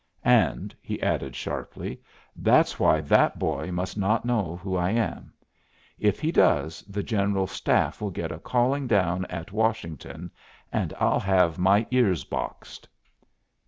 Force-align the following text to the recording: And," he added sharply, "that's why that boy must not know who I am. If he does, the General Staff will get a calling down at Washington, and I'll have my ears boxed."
And," 0.25 0.73
he 0.81 0.99
added 1.03 1.35
sharply, 1.35 2.01
"that's 2.35 2.79
why 2.79 3.01
that 3.01 3.37
boy 3.37 3.71
must 3.71 3.99
not 3.99 4.25
know 4.25 4.55
who 4.55 4.75
I 4.75 4.89
am. 4.89 5.31
If 5.99 6.19
he 6.19 6.31
does, 6.31 6.81
the 6.89 7.03
General 7.03 7.45
Staff 7.45 8.01
will 8.01 8.09
get 8.09 8.31
a 8.31 8.39
calling 8.39 8.87
down 8.87 9.25
at 9.25 9.51
Washington, 9.51 10.31
and 10.73 10.91
I'll 10.99 11.19
have 11.19 11.59
my 11.59 11.85
ears 11.91 12.23
boxed." 12.23 12.87